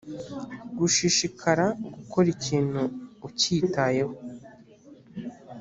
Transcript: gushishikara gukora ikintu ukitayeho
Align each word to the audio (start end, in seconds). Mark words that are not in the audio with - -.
gushishikara 0.77 1.65
gukora 1.95 2.27
ikintu 2.35 2.81
ukitayeho 3.27 4.15